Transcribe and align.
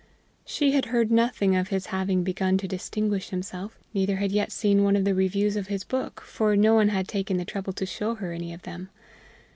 She 0.45 0.71
had 0.71 0.85
heard 0.85 1.11
nothing 1.11 1.55
of 1.55 1.67
his 1.67 1.85
having 1.93 2.23
begun 2.23 2.57
to 2.57 2.67
distinguish 2.67 3.29
himself, 3.29 3.77
neither 3.93 4.15
had 4.15 4.31
yet 4.31 4.51
seen 4.51 4.83
one 4.83 4.95
of 4.95 5.05
the 5.05 5.13
reviews 5.13 5.55
of 5.55 5.67
his 5.67 5.83
book, 5.83 6.21
for 6.21 6.55
no 6.55 6.73
one 6.73 6.89
had 6.89 7.07
taken 7.07 7.37
the 7.37 7.45
trouble 7.45 7.73
to 7.73 7.85
show 7.85 8.15
her 8.15 8.31
any 8.33 8.51
of 8.51 8.63
them. 8.63 8.89